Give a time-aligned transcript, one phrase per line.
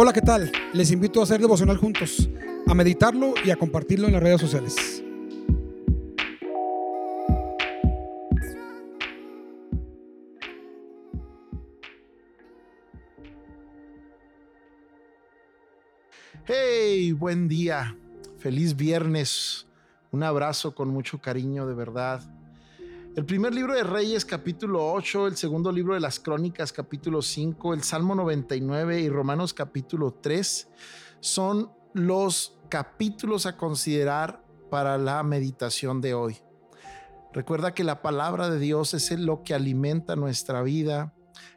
[0.00, 0.52] Hola, ¿qué tal?
[0.74, 2.30] Les invito a hacer devocional juntos,
[2.68, 5.02] a meditarlo y a compartirlo en las redes sociales.
[16.46, 17.96] Hey, buen día,
[18.38, 19.66] feliz viernes,
[20.12, 22.37] un abrazo con mucho cariño de verdad.
[23.18, 27.74] El primer libro de Reyes capítulo 8, el segundo libro de las Crónicas capítulo 5,
[27.74, 30.68] el Salmo 99 y Romanos capítulo 3
[31.18, 36.38] son los capítulos a considerar para la meditación de hoy.
[37.32, 41.12] Recuerda que la palabra de Dios es lo que alimenta nuestra vida,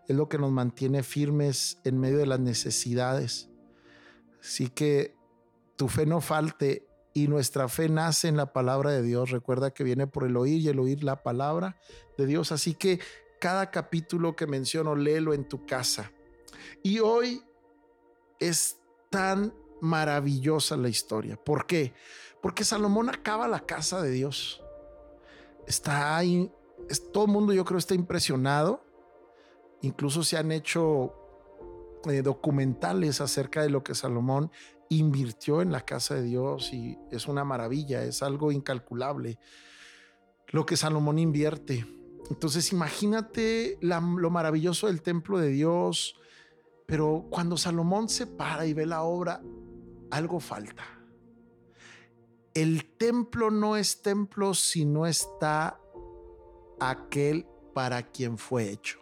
[0.08, 3.52] es lo que nos mantiene firmes en medio de las necesidades.
[4.42, 5.16] Así que
[5.76, 9.32] tu fe no falte y nuestra fe nace en la palabra de Dios.
[9.32, 11.78] Recuerda que viene por el oír y el oír la palabra
[12.18, 12.52] de Dios.
[12.52, 13.00] Así que
[13.40, 16.12] cada capítulo que menciono, léelo en tu casa.
[16.84, 17.44] Y hoy
[18.40, 18.78] es
[19.10, 21.36] tan maravillosa la historia.
[21.36, 21.94] ¿Por qué?
[22.42, 24.64] Porque Salomón acaba la casa de Dios.
[25.68, 26.52] Está ahí,
[27.12, 28.84] todo el mundo yo creo está impresionado.
[29.82, 31.16] Incluso se han hecho
[32.06, 34.52] eh, documentales acerca de lo que Salomón
[34.92, 39.40] invirtió en la casa de Dios y es una maravilla, es algo incalculable
[40.48, 41.86] lo que Salomón invierte.
[42.30, 46.20] Entonces imagínate lo maravilloso del templo de Dios,
[46.86, 49.42] pero cuando Salomón se para y ve la obra,
[50.12, 50.84] algo falta.
[52.54, 55.80] El templo no es templo si no está
[56.82, 59.00] aquel para quien fue hecho.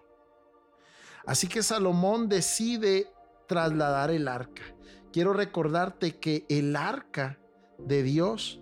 [1.25, 3.11] Así que Salomón decide
[3.47, 4.75] trasladar el arca
[5.11, 7.37] quiero recordarte que el arca
[7.77, 8.59] de Dios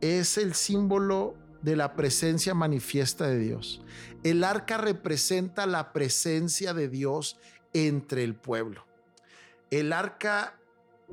[0.00, 3.82] es el símbolo de la presencia manifiesta de Dios.
[4.22, 7.38] El arca representa la presencia de Dios
[7.72, 8.86] entre el pueblo.
[9.70, 10.58] El arca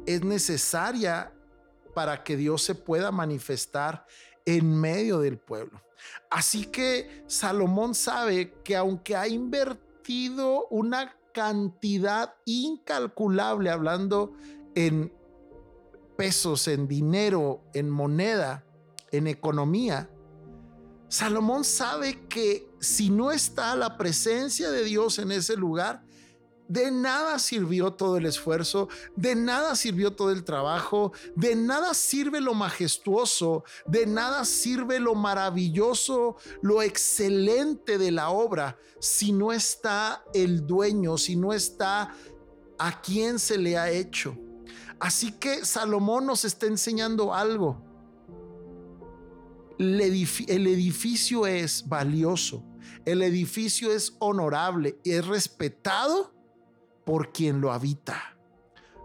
[0.06, 1.34] es necesaria
[1.94, 4.06] para que Dios se pueda manifestar
[4.46, 5.82] en medio del pueblo.
[6.30, 14.34] Así que Salomón sabe que aunque ha invertido una cantidad incalculable, hablando
[14.78, 15.12] en
[16.16, 18.64] pesos, en dinero, en moneda,
[19.12, 20.08] en economía,
[21.10, 26.04] Salomón sabe que si no está la presencia de Dios en ese lugar,
[26.68, 32.40] de nada sirvió todo el esfuerzo, de nada sirvió todo el trabajo, de nada sirve
[32.40, 40.24] lo majestuoso, de nada sirve lo maravilloso, lo excelente de la obra, si no está
[40.36, 42.14] el dueño, si no está
[42.78, 44.38] a quien se le ha hecho.
[45.00, 47.84] Así que Salomón nos está enseñando algo.
[49.78, 52.64] El, edificio es valioso,
[53.06, 56.34] el edificio es honorable y es respetado
[57.06, 58.38] por quien lo habita,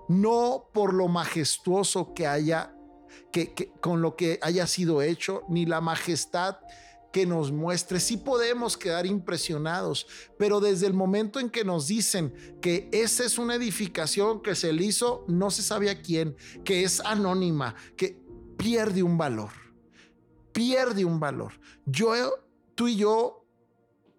[0.08, 2.74] no por lo majestuoso que haya,
[3.32, 6.56] que, con lo que haya sido hecho, ni la majestad
[7.12, 8.00] que nos muestre.
[8.00, 10.06] Sí podemos quedar impresionados,
[10.38, 14.72] pero desde el momento en que nos dicen que esa es una edificación que se
[14.72, 16.34] le hizo, no se sabe a quién,
[16.64, 18.20] que es anónima, que
[18.56, 19.50] pierde un valor,
[20.52, 21.52] pierde un valor.
[21.84, 22.14] Yo,
[22.74, 23.44] tú y yo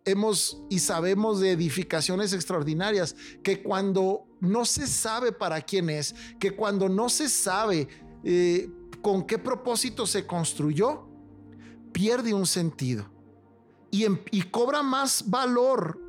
[0.06, 6.52] hemos y sabemos de edificaciones extraordinarias que cuando no se sabe para quién es, que
[6.52, 7.88] cuando no se sabe
[8.24, 8.70] eh,
[9.02, 11.08] con qué propósito se construyó,
[11.94, 13.06] pierde un sentido
[13.92, 16.00] y, y cobra más valor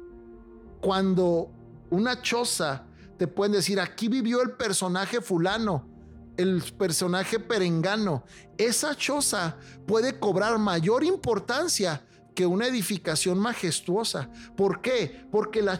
[0.80, 1.50] cuando
[1.90, 2.86] una choza
[3.16, 5.88] te pueden decir, aquí vivió el personaje fulano,
[6.36, 8.24] el personaje perengano.
[8.58, 9.56] Esa choza
[9.86, 14.28] puede cobrar mayor importancia que una edificación majestuosa.
[14.56, 15.26] ¿Por qué?
[15.30, 15.78] Porque la,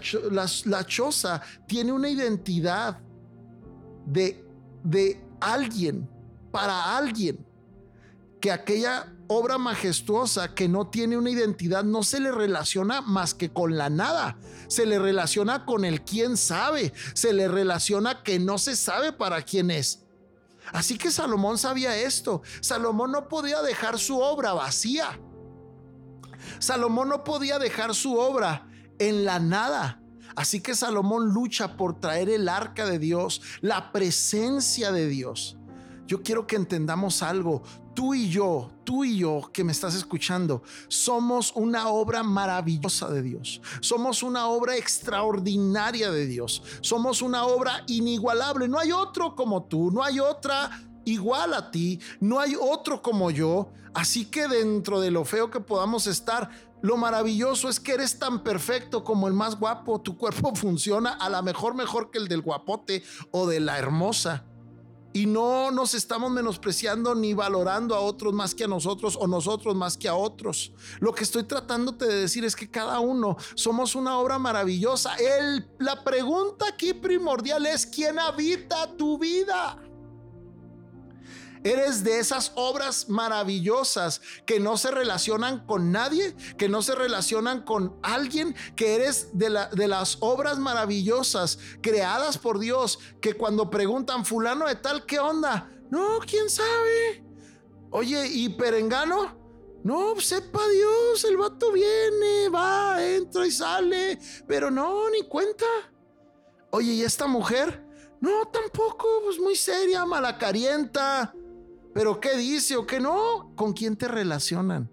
[0.87, 3.01] choza tiene una identidad
[4.07, 4.45] de,
[4.85, 6.09] de alguien,
[6.53, 7.45] para alguien,
[8.41, 13.53] que aquella obra majestuosa que no tiene una identidad no se le relaciona más que
[13.53, 14.39] con la nada.
[14.69, 16.93] Se le relaciona con el quién sabe.
[17.15, 20.05] Se le relaciona que no se sabe para quién es.
[20.73, 22.43] Así que Salomón sabía esto.
[22.61, 25.21] Salomón no podía dejar su obra vacía.
[26.59, 28.69] Salomón no podía dejar su obra
[28.99, 30.01] en la nada.
[30.37, 35.57] Así que Salomón lucha por traer el arca de Dios, la presencia de Dios.
[36.07, 37.63] Yo quiero que entendamos algo
[37.95, 43.23] tú y yo, tú y yo que me estás escuchando, somos una obra maravillosa de
[43.23, 43.61] Dios.
[43.81, 46.63] Somos una obra extraordinaria de Dios.
[46.81, 48.69] Somos una obra inigualable.
[48.69, 50.71] No hay otro como tú, no hay otra
[51.05, 53.71] igual a ti, no hay otro como yo.
[53.95, 56.51] Así que dentro de lo feo que podamos estar,
[56.85, 60.03] Lo maravilloso es que eres tan perfecto como el más guapo.
[60.03, 64.45] Tu cuerpo funciona a la mejor mejor que el del guapote o de la hermosa.
[65.17, 69.77] Y no nos estamos menospreciando ni valorando a otros más que a nosotros o nosotros
[69.77, 70.73] más que a otros.
[70.99, 75.15] Lo que estoy tratándote de decir es que cada uno somos una obra maravillosa.
[75.15, 79.79] El, la pregunta aquí primordial es, ¿quién habita tu vida?
[81.65, 87.63] Eres de esas obras maravillosas que no se relacionan con nadie, que no se relacionan
[87.63, 93.71] con alguien, que eres de, la, de las obras maravillosas creadas por Dios, que cuando
[93.71, 95.71] preguntan fulano de tal, ¿qué onda?
[95.91, 97.25] No, quién sabe.
[97.91, 99.43] Oye, ¿y Perengano?
[99.85, 105.67] No, sepa Dios, el vato viene, va, entra y sale, pero no, ni cuenta.
[106.71, 107.85] Oye, ¿y esta mujer?
[108.21, 111.35] No, tampoco, pues muy seria, malacarienta.
[111.95, 113.53] Pero ¿qué dice o qué no?
[113.55, 114.91] ¿Con quién te relacionan?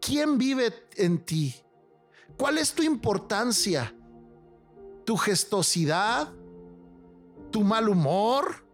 [0.00, 1.54] ¿Quién vive en ti?
[2.36, 3.96] ¿Cuál es tu importancia?
[5.06, 6.30] ¿Tu gestosidad?
[7.50, 8.66] ¿Tu mal humor?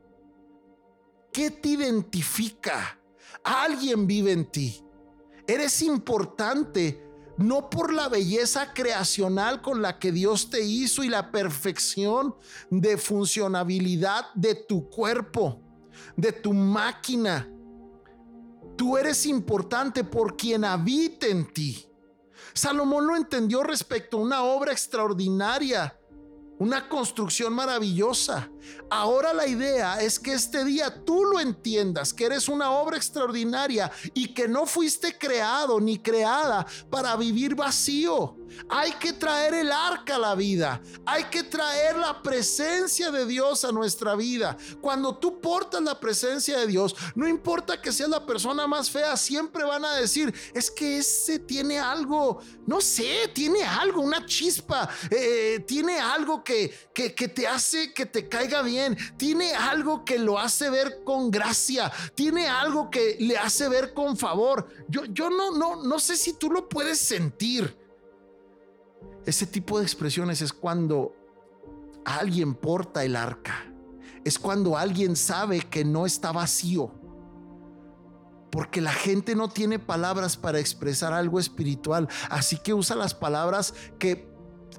[1.33, 2.99] ¿Qué te identifica?
[3.45, 4.85] Alguien vive en ti.
[5.47, 7.07] Eres importante
[7.37, 12.35] no por la belleza creacional con la que Dios te hizo y la perfección
[12.71, 15.70] de funcionabilidad de tu cuerpo
[16.17, 17.49] de tu máquina.
[18.77, 21.87] Tú eres importante por quien habita en ti.
[22.53, 25.97] Salomón lo entendió respecto a una obra extraordinaria
[26.61, 28.51] una construcción maravillosa.
[28.91, 33.91] Ahora la idea es que este día tú lo entiendas, que eres una obra extraordinaria
[34.13, 38.37] y que no fuiste creado ni creada para vivir vacío.
[38.69, 40.81] Hay que traer el arca a la vida.
[41.07, 44.57] Hay que traer la presencia de Dios a nuestra vida.
[44.81, 49.17] Cuando tú portas la presencia de Dios, no importa que seas la persona más fea,
[49.17, 54.89] siempre van a decir, es que ese tiene algo, no sé, tiene algo, una chispa,
[55.11, 60.19] eh, tiene algo que, que, que te hace que te caiga bien, tiene algo que
[60.19, 64.69] lo hace ver con gracia, tiene algo que le hace ver con favor.
[64.89, 67.80] Yo, yo no, no, no sé si tú lo puedes sentir.
[69.27, 71.15] Ese tipo de expresiones es cuando
[72.05, 73.67] alguien porta el arca.
[74.25, 76.93] Es cuando alguien sabe que no está vacío.
[78.51, 82.09] Porque la gente no tiene palabras para expresar algo espiritual.
[82.29, 84.29] Así que usa las palabras que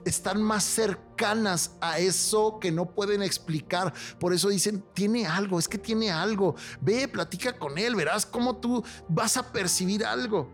[0.05, 3.93] están más cercanas a eso que no pueden explicar.
[4.19, 6.55] Por eso dicen, tiene algo, es que tiene algo.
[6.81, 10.51] Ve, platica con él, verás cómo tú vas a percibir algo.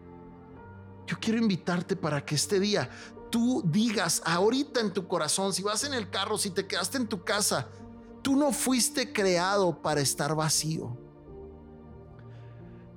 [1.08, 2.90] Yo quiero invitarte para que este día
[3.30, 7.08] tú digas ahorita en tu corazón, si vas en el carro, si te quedaste en
[7.08, 7.68] tu casa,
[8.22, 10.98] tú no fuiste creado para estar vacío.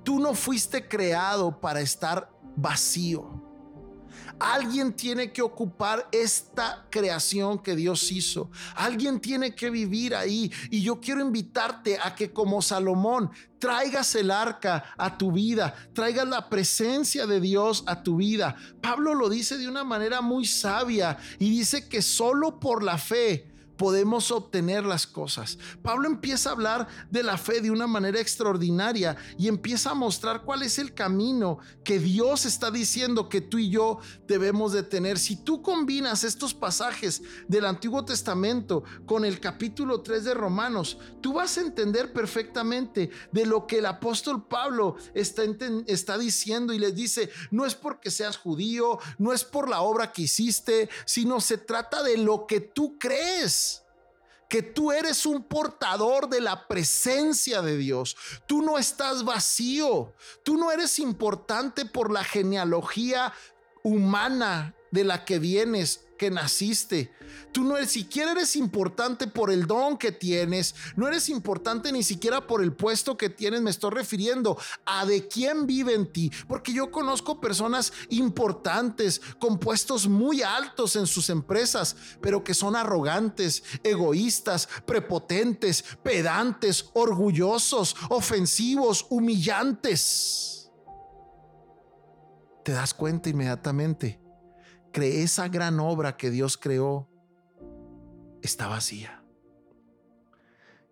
[0.03, 3.40] Tú no fuiste creado para estar vacío.
[4.41, 8.49] Alguien tiene que ocupar esta creación que Dios hizo.
[8.75, 10.51] Alguien tiene que vivir ahí.
[10.71, 13.29] Y yo quiero invitarte a que como Salomón
[13.59, 18.55] traigas el arca a tu vida, traigas la presencia de Dios a tu vida.
[18.81, 23.50] Pablo lo dice de una manera muy sabia y dice que solo por la fe
[23.81, 25.57] podemos obtener las cosas.
[25.81, 30.43] Pablo empieza a hablar de la fe de una manera extraordinaria y empieza a mostrar
[30.43, 33.97] cuál es el camino que Dios está diciendo que tú y yo
[34.27, 35.17] debemos de tener.
[35.17, 41.33] Si tú combinas estos pasajes del Antiguo Testamento con el capítulo 3 de Romanos, tú
[41.33, 45.41] vas a entender perfectamente de lo que el apóstol Pablo está,
[45.87, 50.11] está diciendo y les dice, no es porque seas judío, no es por la obra
[50.11, 53.70] que hiciste, sino se trata de lo que tú crees
[54.51, 58.17] que tú eres un portador de la presencia de Dios.
[58.47, 60.13] Tú no estás vacío.
[60.43, 63.31] Tú no eres importante por la genealogía
[63.81, 67.11] humana de la que vienes que naciste.
[67.51, 72.03] Tú no eres siquiera eres importante por el don que tienes, no eres importante ni
[72.03, 76.31] siquiera por el puesto que tienes, me estoy refiriendo a de quién vive en ti,
[76.47, 82.75] porque yo conozco personas importantes con puestos muy altos en sus empresas, pero que son
[82.75, 90.69] arrogantes, egoístas, prepotentes, pedantes, orgullosos, ofensivos, humillantes.
[92.63, 94.21] Te das cuenta inmediatamente
[94.93, 97.07] esa gran obra que Dios creó
[98.41, 99.23] está vacía.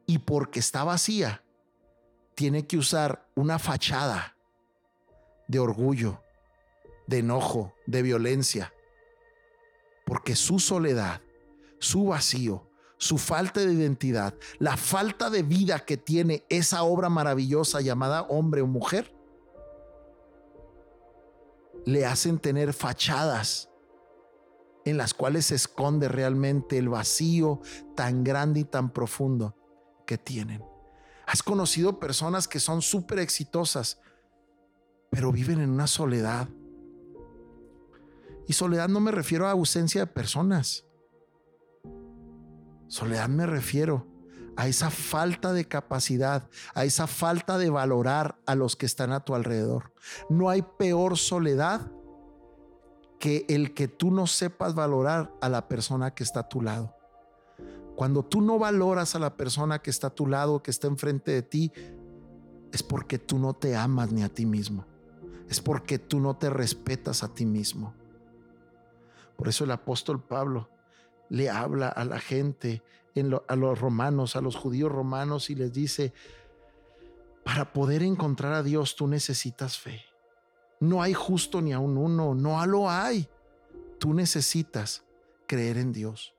[0.06, 1.44] Y porque está vacía,
[2.36, 4.36] tiene que usar una fachada
[5.48, 6.24] de orgullo,
[7.08, 8.74] de enojo, de violencia.
[10.06, 11.22] Porque su soledad,
[11.80, 17.82] su vacío, su falta de identidad, la falta de vida que tiene esa obra maravillosa
[17.82, 19.14] llamada hombre o mujer,
[21.86, 23.70] le hacen tener fachadas
[24.90, 27.62] en las cuales se esconde realmente el vacío
[27.96, 29.56] tan grande y tan profundo
[30.06, 30.64] que tienen.
[31.26, 34.00] Has conocido personas que son súper exitosas,
[35.12, 36.50] pero viven en una soledad.
[38.48, 40.86] Y soledad no me refiero a ausencia de personas.
[42.88, 44.08] Soledad me refiero
[44.56, 49.24] a esa falta de capacidad, a esa falta de valorar a los que están a
[49.24, 49.94] tu alrededor.
[50.30, 51.92] No hay peor soledad
[53.20, 56.96] que el que tú no sepas valorar a la persona que está a tu lado.
[57.96, 61.32] Cuando tú no valoras a la persona que está a tu lado, que está enfrente
[61.32, 61.72] de ti,
[62.72, 64.86] es porque tú no te amas ni a ti mismo.
[65.50, 67.94] Es porque tú no te respetas a ti mismo.
[69.36, 70.70] Por eso el apóstol Pablo
[71.28, 72.84] le habla a la gente,
[73.48, 76.14] a los romanos, a los judíos romanos y les dice,
[77.44, 80.09] para poder encontrar a Dios tú necesitas fe.
[80.80, 83.28] No hay justo ni a un uno, no lo hay.
[84.00, 85.04] Tú necesitas
[85.48, 86.34] creer en Dios.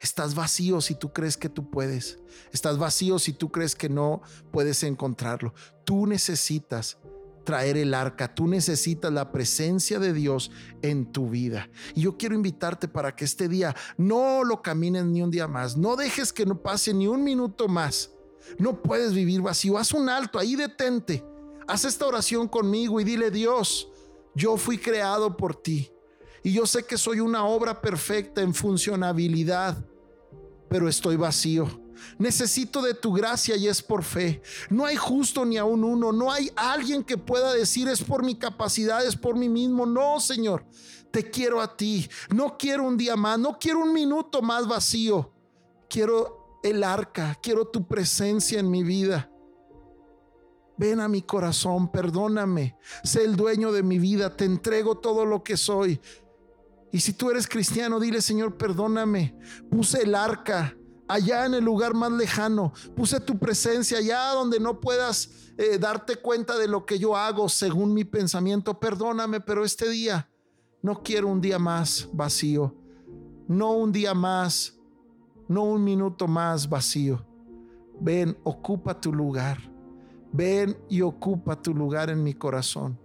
[0.00, 2.18] Estás vacío si tú crees que tú puedes.
[2.52, 4.20] Estás vacío si tú crees que no
[4.52, 5.54] puedes encontrarlo.
[5.84, 6.98] Tú necesitas
[7.44, 8.34] traer el arca.
[8.34, 10.50] Tú necesitas la presencia de Dios
[10.82, 11.70] en tu vida.
[11.94, 15.76] Y yo quiero invitarte para que este día no lo camines ni un día más.
[15.76, 18.10] No dejes que no pase ni un minuto más.
[18.58, 19.78] No puedes vivir vacío.
[19.78, 21.24] Haz un alto, ahí detente.
[21.66, 23.88] Haz esta oración conmigo y dile, Dios,
[24.34, 25.90] yo fui creado por ti.
[26.42, 29.84] Y yo sé que soy una obra perfecta en funcionabilidad
[30.74, 31.68] pero estoy vacío.
[32.18, 34.42] Necesito de tu gracia y es por fe.
[34.68, 36.10] No hay justo ni aún uno.
[36.10, 39.86] No hay alguien que pueda decir es por mi capacidad, es por mí mismo.
[39.86, 40.66] No, Señor.
[41.12, 42.08] Te quiero a ti.
[42.34, 43.38] No quiero un día más.
[43.38, 45.32] No quiero un minuto más vacío.
[45.88, 47.38] Quiero el arca.
[47.40, 49.30] Quiero tu presencia en mi vida.
[50.76, 52.76] Ven a mi corazón, perdóname.
[53.04, 54.36] Sé el dueño de mi vida.
[54.36, 56.00] Te entrego todo lo que soy.
[56.90, 59.36] Y si tú eres cristiano, dile, Señor, perdóname.
[59.70, 60.76] Puse el arca
[61.08, 62.72] allá en el lugar más lejano.
[62.96, 67.48] Puse tu presencia allá donde no puedas eh, darte cuenta de lo que yo hago
[67.48, 68.78] según mi pensamiento.
[68.78, 70.30] Perdóname, pero este día
[70.82, 72.74] no quiero un día más vacío.
[73.46, 74.74] No un día más,
[75.48, 77.26] no un minuto más vacío.
[78.00, 79.73] Ven, ocupa tu lugar.
[80.36, 82.98] Ven y ocupa tu lugar en mi corazón.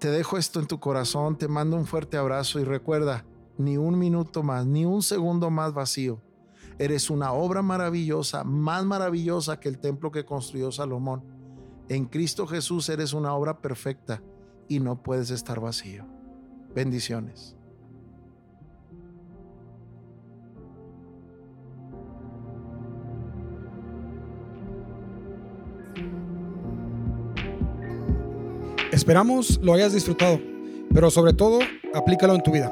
[0.00, 3.24] Te dejo esto en tu corazón, te mando un fuerte abrazo y recuerda,
[3.56, 6.20] ni un minuto más, ni un segundo más vacío.
[6.76, 11.22] Eres una obra maravillosa, más maravillosa que el templo que construyó Salomón.
[11.88, 14.20] En Cristo Jesús eres una obra perfecta
[14.66, 16.04] y no puedes estar vacío.
[16.74, 17.59] Bendiciones.
[29.00, 30.38] Esperamos lo hayas disfrutado,
[30.92, 31.60] pero sobre todo,
[31.94, 32.68] aplícalo en tu vida.